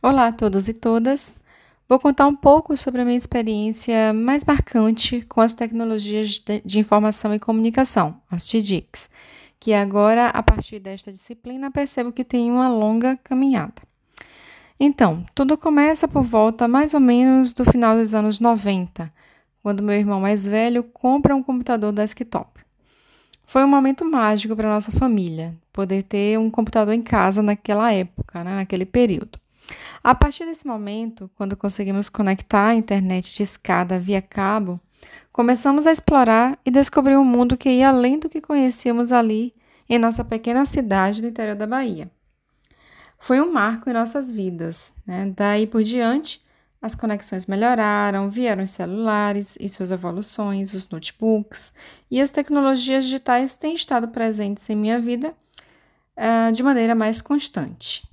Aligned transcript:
Olá 0.00 0.28
a 0.28 0.32
todos 0.32 0.68
e 0.68 0.72
todas. 0.72 1.34
Vou 1.88 1.98
contar 1.98 2.28
um 2.28 2.34
pouco 2.36 2.76
sobre 2.76 3.00
a 3.00 3.04
minha 3.04 3.16
experiência 3.16 4.12
mais 4.12 4.44
marcante 4.44 5.22
com 5.22 5.40
as 5.40 5.54
tecnologias 5.54 6.40
de 6.64 6.78
informação 6.78 7.34
e 7.34 7.40
comunicação, 7.40 8.16
as 8.30 8.46
TDICs, 8.46 9.10
que 9.58 9.72
agora, 9.72 10.28
a 10.28 10.40
partir 10.40 10.78
desta 10.78 11.10
disciplina, 11.10 11.68
percebo 11.68 12.12
que 12.12 12.22
tem 12.22 12.48
uma 12.48 12.68
longa 12.68 13.18
caminhada. 13.24 13.82
Então, 14.78 15.26
tudo 15.34 15.58
começa 15.58 16.06
por 16.06 16.22
volta 16.22 16.68
mais 16.68 16.94
ou 16.94 17.00
menos 17.00 17.52
do 17.52 17.64
final 17.64 17.96
dos 17.96 18.14
anos 18.14 18.38
90, 18.38 19.12
quando 19.60 19.82
meu 19.82 19.96
irmão 19.96 20.20
mais 20.20 20.46
velho 20.46 20.84
compra 20.84 21.34
um 21.34 21.42
computador 21.42 21.90
desktop. 21.90 22.60
Foi 23.44 23.64
um 23.64 23.68
momento 23.68 24.04
mágico 24.04 24.54
para 24.54 24.68
nossa 24.68 24.92
família, 24.92 25.56
poder 25.72 26.04
ter 26.04 26.38
um 26.38 26.48
computador 26.48 26.94
em 26.94 27.02
casa 27.02 27.42
naquela 27.42 27.92
época, 27.92 28.44
né, 28.44 28.54
naquele 28.54 28.86
período. 28.86 29.40
A 30.02 30.14
partir 30.14 30.44
desse 30.44 30.66
momento, 30.66 31.30
quando 31.34 31.56
conseguimos 31.56 32.08
conectar 32.08 32.68
a 32.68 32.74
internet 32.74 33.34
de 33.34 33.42
escada 33.42 33.98
via 33.98 34.22
cabo, 34.22 34.80
começamos 35.32 35.86
a 35.86 35.92
explorar 35.92 36.58
e 36.64 36.70
descobrir 36.70 37.16
um 37.16 37.24
mundo 37.24 37.56
que 37.56 37.68
ia 37.68 37.88
além 37.88 38.18
do 38.18 38.28
que 38.28 38.40
conhecíamos 38.40 39.12
ali 39.12 39.54
em 39.88 39.98
nossa 39.98 40.24
pequena 40.24 40.66
cidade 40.66 41.20
do 41.20 41.28
interior 41.28 41.56
da 41.56 41.66
Bahia. 41.66 42.10
Foi 43.18 43.40
um 43.40 43.52
marco 43.52 43.90
em 43.90 43.92
nossas 43.92 44.30
vidas. 44.30 44.92
Né? 45.04 45.32
Daí 45.36 45.66
por 45.66 45.82
diante, 45.82 46.40
as 46.80 46.94
conexões 46.94 47.46
melhoraram, 47.46 48.30
vieram 48.30 48.62
os 48.62 48.70
celulares 48.70 49.56
e 49.60 49.68
suas 49.68 49.90
evoluções, 49.90 50.72
os 50.72 50.88
notebooks, 50.88 51.74
e 52.10 52.20
as 52.20 52.30
tecnologias 52.30 53.04
digitais 53.04 53.56
têm 53.56 53.74
estado 53.74 54.08
presentes 54.08 54.68
em 54.70 54.76
minha 54.76 55.00
vida 55.00 55.34
uh, 56.16 56.52
de 56.52 56.62
maneira 56.62 56.94
mais 56.94 57.20
constante. 57.20 58.08